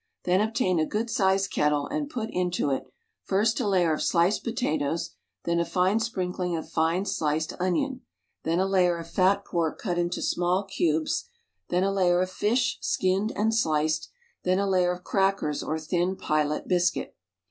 [0.23, 2.91] Then obtain a good sized kettle and put into it,
[3.23, 5.11] first a layer of sliced potatoes,
[5.43, 8.01] then a fine sprinkling of fine sliced onion,
[8.41, 11.25] then a layer of fat pork cut into small cubes,
[11.69, 14.09] then a layer of fish, skinned and sliced,
[14.41, 17.15] then a layer of crackers or thin pilot biscuit.